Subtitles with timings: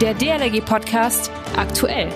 [0.00, 2.10] Der DLRG Podcast aktuell.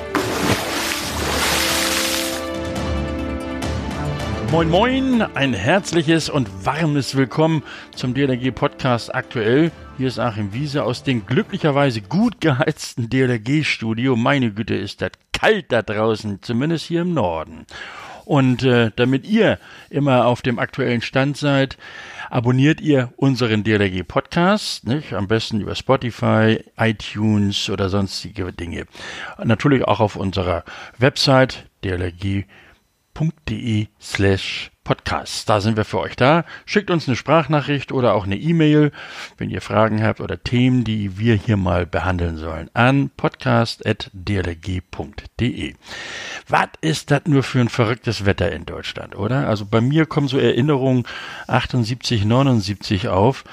[4.50, 7.62] Moin Moin, ein herzliches und warmes Willkommen
[7.96, 9.72] zum DLRG Podcast aktuell.
[9.96, 14.14] Hier ist Achim Wiese aus dem glücklicherweise gut geheizten DLRG Studio.
[14.14, 17.64] Meine Güte, ist das kalt da draußen, zumindest hier im Norden.
[18.24, 19.58] Und äh, damit ihr
[19.88, 21.76] immer auf dem aktuellen Stand seid,
[22.30, 25.12] abonniert ihr unseren DLRG Podcast, nicht?
[25.12, 28.86] am besten über Spotify, iTunes oder sonstige Dinge.
[29.42, 30.64] Natürlich auch auf unserer
[30.98, 32.46] Website dlrg.de
[34.00, 35.48] slash Podcast.
[35.48, 36.44] Da sind wir für euch da.
[36.64, 38.92] Schickt uns eine Sprachnachricht oder auch eine E-Mail,
[39.36, 45.74] wenn ihr Fragen habt oder Themen, die wir hier mal behandeln sollen, an podcast.drg.de.
[46.48, 49.46] Was ist das nur für ein verrücktes Wetter in Deutschland, oder?
[49.46, 51.04] Also bei mir kommen so Erinnerungen
[51.46, 53.44] 78, 79 auf.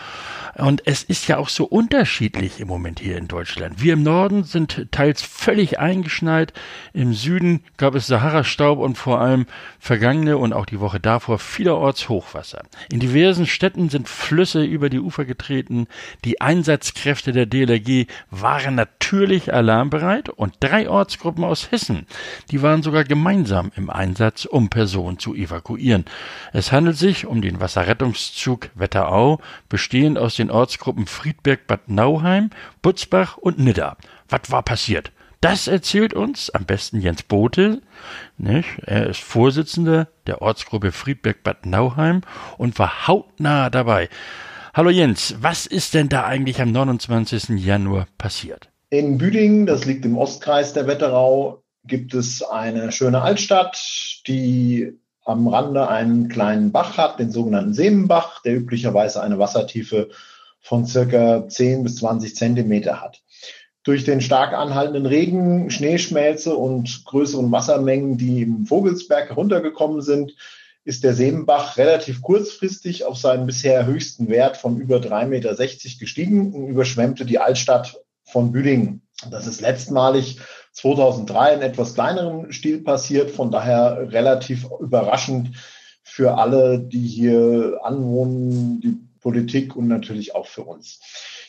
[0.57, 3.81] Und es ist ja auch so unterschiedlich im Moment hier in Deutschland.
[3.81, 6.51] Wir im Norden sind teils völlig eingeschneit.
[6.93, 9.45] Im Süden gab es Sahara-Staub und vor allem
[9.77, 12.61] vergangene und auch die Woche davor vielerorts Hochwasser.
[12.91, 15.87] In diversen Städten sind Flüsse über die Ufer getreten.
[16.23, 22.05] Die Einsatzkräfte der DLRG waren natürlich alarmbereit und drei Ortsgruppen aus Hessen,
[22.51, 26.05] die waren sogar gemeinsam im Einsatz, um Personen zu evakuieren.
[26.53, 32.51] Es handelt sich um den Wasserrettungszug Wetterau, bestehend aus den Ortsgruppen Friedberg, Bad Nauheim,
[32.83, 33.97] Butzbach und Nidda.
[34.29, 35.11] Was war passiert?
[35.41, 37.81] Das erzählt uns am besten Jens Bote.
[38.37, 38.67] Nicht?
[38.85, 42.21] Er ist Vorsitzender der Ortsgruppe Friedberg Bad Nauheim
[42.57, 44.09] und war hautnah dabei.
[44.73, 47.49] Hallo Jens, was ist denn da eigentlich am 29.
[47.63, 48.69] Januar passiert?
[48.89, 53.77] In Büdingen, das liegt im Ostkreis der Wetterau, gibt es eine schöne Altstadt,
[54.27, 60.09] die am Rande einen kleinen Bach hat, den sogenannten Semenbach, der üblicherweise eine Wassertiefe
[60.61, 63.21] von circa 10 bis 20 Zentimeter hat.
[63.87, 70.35] Durch den stark anhaltenden Regen, Schneeschmelze und größeren Wassermengen, die im Vogelsberg heruntergekommen sind,
[70.83, 75.55] ist der Sebenbach relativ kurzfristig auf seinen bisher höchsten Wert von über 3,60 Meter
[76.01, 79.03] gestiegen und überschwemmte die Altstadt von Büdingen.
[79.31, 80.41] Das ist letztmalig
[80.73, 85.55] 2003 in etwas kleinerem Stil passiert, von daher relativ überraschend
[86.03, 90.99] für alle, die hier anwohnen, die Politik und natürlich auch für uns.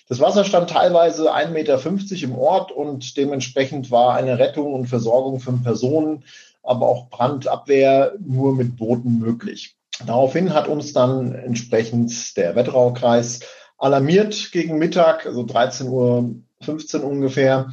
[0.08, 5.38] Das Wasser stand teilweise 1,50 Meter im Ort und dementsprechend war eine Rettung und Versorgung
[5.38, 6.24] von Personen,
[6.62, 9.76] aber auch Brandabwehr nur mit Booten möglich.
[10.06, 13.40] Daraufhin hat uns dann entsprechend der Wetteraukreis
[13.76, 17.70] alarmiert gegen Mittag, also 13.15 Uhr ungefähr.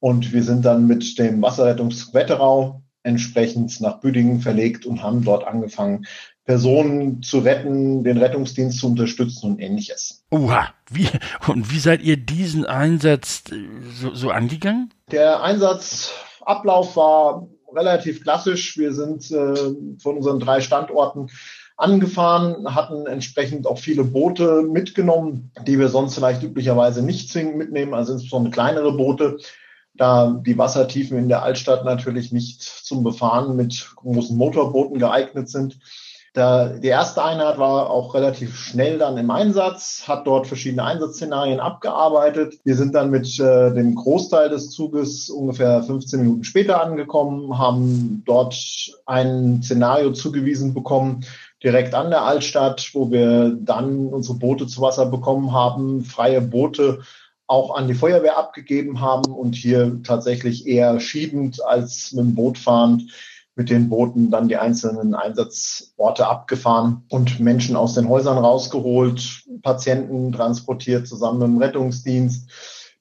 [0.00, 6.06] Und wir sind dann mit dem Wasserrettungswetterau entsprechend nach Büdingen verlegt und haben dort angefangen,
[6.44, 10.24] Personen zu retten, den Rettungsdienst zu unterstützen und ähnliches.
[10.30, 11.08] Oha, wie,
[11.46, 13.56] und wie seid ihr diesen Einsatz äh,
[13.92, 14.92] so, so angegangen?
[15.12, 18.78] Der Einsatzablauf war relativ klassisch.
[18.78, 19.54] Wir sind äh,
[19.98, 21.28] von unseren drei Standorten
[21.76, 27.94] angefahren, hatten entsprechend auch viele Boote mitgenommen, die wir sonst vielleicht üblicherweise nicht zwingend mitnehmen,
[27.94, 29.38] also insbesondere kleinere Boote,
[29.94, 35.78] da die Wassertiefen in der Altstadt natürlich nicht zum Befahren mit großen Motorbooten geeignet sind.
[36.34, 41.58] Da, die erste Einheit war auch relativ schnell dann im Einsatz, hat dort verschiedene Einsatzszenarien
[41.58, 42.60] abgearbeitet.
[42.64, 48.22] Wir sind dann mit äh, dem Großteil des Zuges ungefähr 15 Minuten später angekommen, haben
[48.26, 48.54] dort
[49.06, 51.24] ein Szenario zugewiesen bekommen,
[51.64, 57.00] direkt an der Altstadt, wo wir dann unsere Boote zu Wasser bekommen haben, freie Boote
[57.48, 62.58] auch an die Feuerwehr abgegeben haben und hier tatsächlich eher schiebend als mit dem Boot
[62.58, 63.10] fahrend
[63.58, 70.30] mit den Booten dann die einzelnen Einsatzorte abgefahren und Menschen aus den Häusern rausgeholt, Patienten
[70.30, 72.50] transportiert zusammen mit dem Rettungsdienst,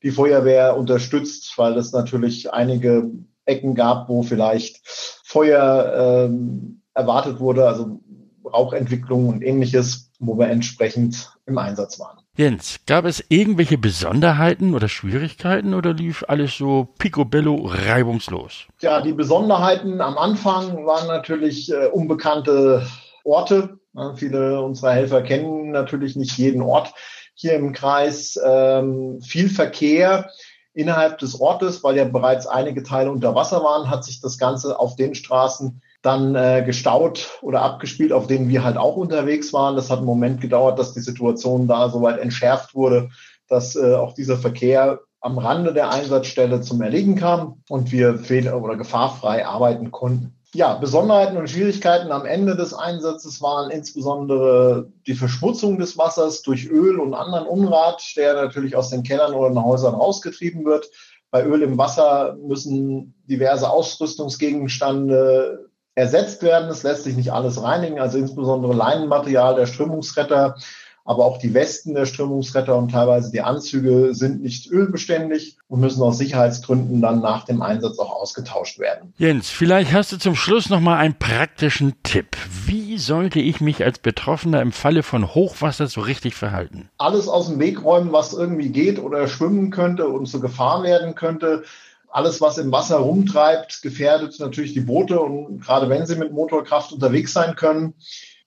[0.01, 3.11] die Feuerwehr unterstützt, weil es natürlich einige
[3.45, 4.81] Ecken gab, wo vielleicht
[5.23, 7.99] Feuer ähm, erwartet wurde, also
[8.43, 12.17] Rauchentwicklung und ähnliches, wo wir entsprechend im Einsatz waren.
[12.37, 18.67] Jens, gab es irgendwelche Besonderheiten oder Schwierigkeiten oder lief alles so picobello reibungslos?
[18.79, 22.85] Ja, die Besonderheiten am Anfang waren natürlich äh, unbekannte
[23.23, 23.79] Orte.
[23.95, 26.93] Ja, viele unserer Helfer kennen natürlich nicht jeden Ort
[27.33, 28.39] hier im Kreis.
[28.45, 30.29] Ähm, viel Verkehr
[30.75, 34.79] innerhalb des Ortes, weil ja bereits einige Teile unter Wasser waren, hat sich das Ganze
[34.79, 39.75] auf den Straßen dann äh, gestaut oder abgespielt, auf denen wir halt auch unterwegs waren.
[39.75, 43.09] Das hat einen Moment gedauert, dass die Situation da soweit entschärft wurde,
[43.49, 48.53] dass äh, auch dieser Verkehr am Rande der Einsatzstelle zum Erliegen kam und wir fehl-
[48.53, 50.33] oder gefahrfrei arbeiten konnten.
[50.53, 56.69] Ja, Besonderheiten und Schwierigkeiten am Ende des Einsatzes waren insbesondere die Verschmutzung des Wassers durch
[56.69, 60.89] Öl und anderen Unrat, der natürlich aus den Kellern oder den Häusern rausgetrieben wird
[61.31, 65.66] Bei Öl im Wasser müssen diverse Ausrüstungsgegenstände
[65.97, 66.69] ersetzt werden.
[66.69, 70.55] Es lässt sich nicht alles reinigen, also insbesondere Leinenmaterial der Strömungsretter
[71.07, 76.03] aber auch die Westen der Strömungsretter und teilweise die Anzüge sind nicht ölbeständig und müssen
[76.03, 79.13] aus Sicherheitsgründen dann nach dem Einsatz auch ausgetauscht werden.
[79.17, 82.35] Jens, vielleicht hast du zum Schluss noch mal einen praktischen Tipp.
[82.65, 86.89] Wie sollte ich mich als Betroffener im Falle von Hochwasser so richtig verhalten?
[86.97, 91.15] Alles aus dem Weg räumen, was irgendwie geht oder schwimmen könnte und zur Gefahr werden
[91.15, 91.63] könnte
[92.09, 96.91] alles, was im Wasser rumtreibt, gefährdet natürlich die Boote und gerade wenn sie mit Motorkraft
[96.91, 97.93] unterwegs sein können,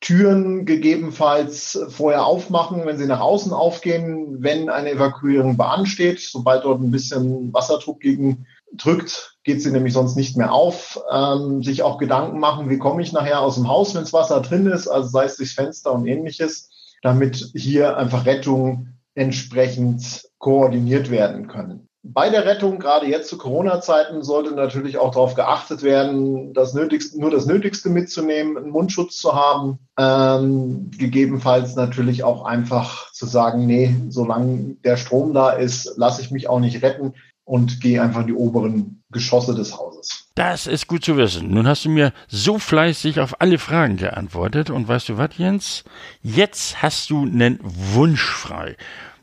[0.01, 6.21] Türen gegebenenfalls vorher aufmachen, wenn sie nach außen aufgehen, wenn eine Evakuierung beansteht.
[6.21, 10.99] Sobald dort ein bisschen Wasserdruck gegen drückt, geht sie nämlich sonst nicht mehr auf.
[11.13, 14.41] Ähm, sich auch Gedanken machen, wie komme ich nachher aus dem Haus, wenn das Wasser
[14.41, 16.71] drin ist, also sei es durchs Fenster und ähnliches,
[17.03, 21.90] damit hier einfach Rettung entsprechend koordiniert werden können.
[22.03, 27.21] Bei der Rettung, gerade jetzt zu Corona-Zeiten, sollte natürlich auch darauf geachtet werden, das Nötigste,
[27.21, 33.67] nur das Nötigste mitzunehmen, einen Mundschutz zu haben, ähm, gegebenenfalls natürlich auch einfach zu sagen,
[33.67, 37.13] nee, solange der Strom da ist, lasse ich mich auch nicht retten
[37.45, 40.29] und gehe einfach in die oberen Geschosse des Hauses.
[40.37, 41.53] Das ist gut zu wissen.
[41.53, 45.85] Nun hast du mir so fleißig auf alle Fragen geantwortet und weißt du was, Jens?
[46.23, 48.77] Jetzt hast du einen Wunsch frei.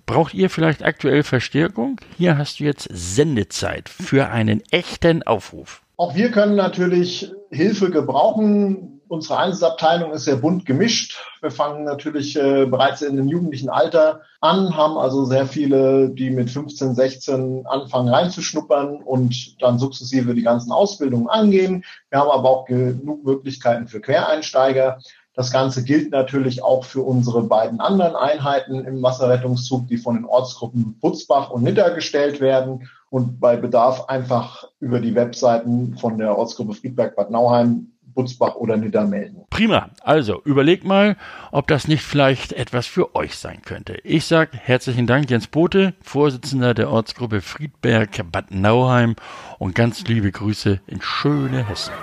[0.07, 2.00] Braucht ihr vielleicht aktuell Verstärkung?
[2.18, 5.83] Hier hast du jetzt Sendezeit für einen echten Aufruf.
[5.98, 9.01] Auch wir können natürlich Hilfe gebrauchen.
[9.09, 11.21] Unsere Einsatzabteilung ist sehr bunt gemischt.
[11.42, 16.30] Wir fangen natürlich äh, bereits in dem jugendlichen Alter an, haben also sehr viele, die
[16.30, 21.83] mit 15, 16 anfangen reinzuschnuppern und dann sukzessive die ganzen Ausbildungen angehen.
[22.10, 25.00] Wir haben aber auch genug Möglichkeiten für Quereinsteiger.
[25.38, 30.25] Das Ganze gilt natürlich auch für unsere beiden anderen Einheiten im Wasserrettungszug, die von den
[30.25, 36.36] Ortsgruppen Butzbach und Nitter gestellt werden und bei Bedarf einfach über die Webseiten von der
[36.36, 39.44] Ortsgruppe Friedberg-Bad Nauheim Butzbach oder Nidda melden.
[39.51, 39.92] Prima.
[40.01, 41.18] Also überlegt mal,
[41.51, 44.00] ob das nicht vielleicht etwas für euch sein könnte.
[44.04, 49.16] Ich sage herzlichen Dank, Jens Bote, Vorsitzender der Ortsgruppe Friedberg-Bad Nauheim
[49.60, 51.94] und ganz liebe Grüße in schöne Hessen.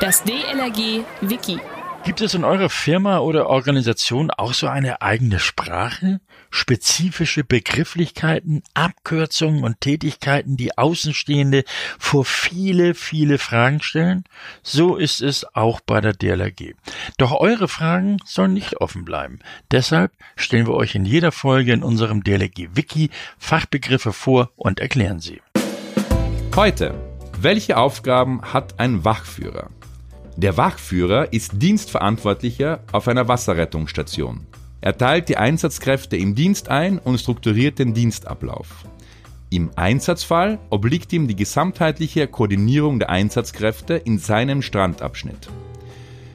[0.00, 1.58] Das DLRG Wiki.
[2.04, 6.20] Gibt es in eurer Firma oder Organisation auch so eine eigene Sprache?
[6.50, 11.64] Spezifische Begrifflichkeiten, Abkürzungen und Tätigkeiten, die Außenstehende
[11.98, 14.24] vor viele, viele Fragen stellen?
[14.62, 16.74] So ist es auch bei der DLRG.
[17.16, 19.38] Doch eure Fragen sollen nicht offen bleiben.
[19.70, 23.08] Deshalb stellen wir euch in jeder Folge in unserem DLRG Wiki
[23.38, 25.40] Fachbegriffe vor und erklären sie.
[26.54, 26.94] Heute.
[27.38, 29.68] Welche Aufgaben hat ein Wachführer?
[30.38, 34.46] Der Wachführer ist Dienstverantwortlicher auf einer Wasserrettungsstation.
[34.82, 38.84] Er teilt die Einsatzkräfte im Dienst ein und strukturiert den Dienstablauf.
[39.48, 45.48] Im Einsatzfall obliegt ihm die gesamtheitliche Koordinierung der Einsatzkräfte in seinem Strandabschnitt.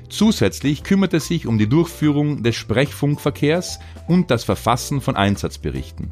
[0.09, 3.77] Zusätzlich kümmert er sich um die Durchführung des Sprechfunkverkehrs
[4.07, 6.11] und das Verfassen von Einsatzberichten.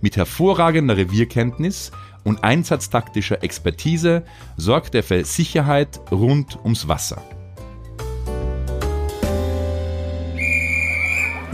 [0.00, 1.92] Mit hervorragender Revierkenntnis
[2.28, 4.22] und einsatztaktischer Expertise
[4.56, 7.22] sorgt er für Sicherheit rund ums Wasser.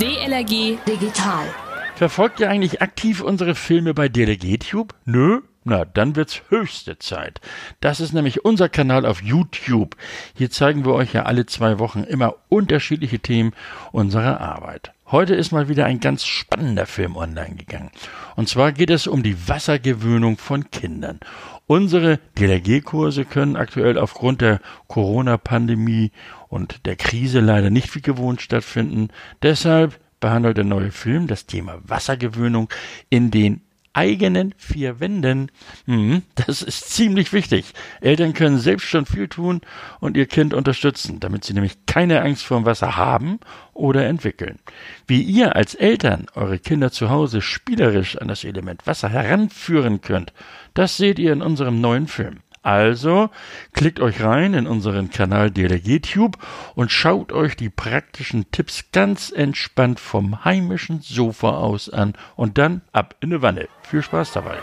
[0.00, 1.47] DLRG Digital.
[1.94, 4.94] Verfolgt ihr eigentlich aktiv unsere Filme bei DLRG-Tube?
[5.05, 5.43] Nö?
[5.62, 7.41] Na, dann wird's höchste Zeit.
[7.81, 9.96] Das ist nämlich unser Kanal auf YouTube.
[10.34, 13.53] Hier zeigen wir euch ja alle zwei Wochen immer unterschiedliche Themen
[13.93, 14.94] unserer Arbeit.
[15.11, 17.91] Heute ist mal wieder ein ganz spannender Film online gegangen.
[18.37, 21.20] Und zwar geht es um die Wassergewöhnung von Kindern.
[21.67, 26.11] Unsere DLRG-Kurse können aktuell aufgrund der Corona-Pandemie
[26.49, 29.08] und der Krise leider nicht wie gewohnt stattfinden.
[29.43, 32.70] Deshalb behandelt der neue Film das Thema Wassergewöhnung
[33.11, 33.61] in den
[33.94, 35.51] eigenen vier Wänden.
[35.86, 37.72] Hm, das ist ziemlich wichtig.
[38.01, 39.63] Eltern können selbst schon viel tun
[40.01, 43.41] und ihr Kind unterstützen, damit sie nämlich keine Angst vor dem Wasser haben
[43.72, 44.58] oder entwickeln.
[45.06, 50.32] Wie ihr als Eltern eure Kinder zu Hause spielerisch an das Element Wasser heranführen könnt,
[50.74, 52.41] das seht ihr in unserem neuen Film.
[52.65, 53.29] Also
[53.75, 56.39] klickt euch rein in unseren Kanal DLRG-Tube
[56.75, 62.81] und schaut euch die praktischen Tipps ganz entspannt vom heimischen Sofa aus an und dann
[62.91, 63.69] ab in die Wanne.
[63.83, 64.56] Viel Spaß dabei.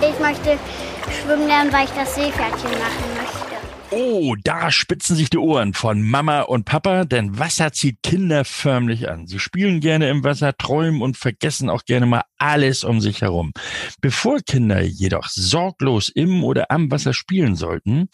[0.00, 0.58] Ich möchte
[1.22, 3.29] schwimmen lernen, weil ich das Seepferdchen machen möchte.
[3.92, 9.10] Oh, da spitzen sich die Ohren von Mama und Papa, denn Wasser zieht Kinder förmlich
[9.10, 9.26] an.
[9.26, 13.52] Sie spielen gerne im Wasser, träumen und vergessen auch gerne mal alles um sich herum.
[14.00, 18.08] Bevor Kinder jedoch sorglos im oder am Wasser spielen sollten,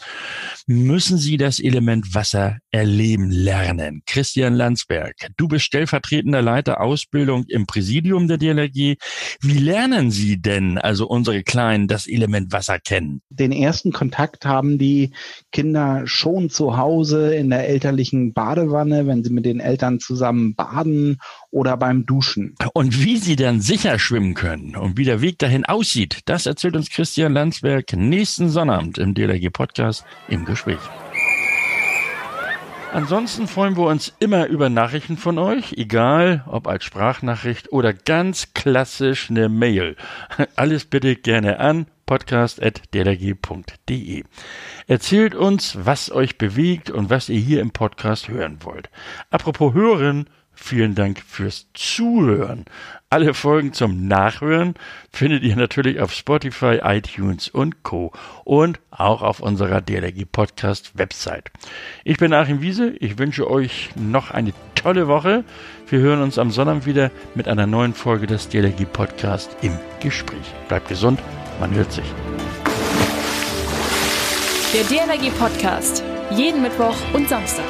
[0.67, 4.03] müssen sie das Element Wasser erleben lernen.
[4.07, 8.97] Christian Landsberg, du bist stellvertretender Leiter Ausbildung im Präsidium der DLRG.
[9.43, 13.21] Wie lernen Sie denn, also unsere Kleinen, das Element Wasser kennen?
[13.29, 15.13] Den ersten Kontakt haben die
[15.53, 15.66] Kinder
[16.07, 21.19] schon zu Hause in der elterlichen Badewanne, wenn sie mit den Eltern zusammen baden
[21.51, 22.55] oder beim Duschen.
[22.75, 26.77] Und wie sie dann sicher schwimmen können und wie der Weg dahin aussieht, das erzählt
[26.77, 30.79] uns Christian Landsberg nächsten Sonnabend im DLRG Podcast im Gespräch.
[32.93, 38.55] Ansonsten freuen wir uns immer über Nachrichten von euch, egal ob als Sprachnachricht oder ganz
[38.55, 39.97] klassisch eine Mail.
[40.57, 44.25] Alles bitte gerne an podcast.dlg.de.
[44.87, 48.89] Erzählt uns, was euch bewegt und was ihr hier im Podcast hören wollt.
[49.31, 52.65] Apropos hören, Vielen Dank fürs Zuhören.
[53.11, 54.75] Alle Folgen zum Nachhören
[55.13, 58.11] findet ihr natürlich auf Spotify, iTunes und Co.
[58.45, 61.53] und auch auf unserer DLRG Podcast Website.
[62.05, 62.91] Ich bin Achim Wiese.
[62.99, 65.45] Ich wünsche euch noch eine tolle Woche.
[65.89, 70.55] Wir hören uns am Sonntag wieder mit einer neuen Folge des DLRG Podcast im Gespräch.
[70.69, 71.21] Bleibt gesund.
[71.61, 72.05] Man hört sich.
[74.75, 76.03] Der DLRG Podcast.
[76.31, 77.65] Jeden Mittwoch und Samstag.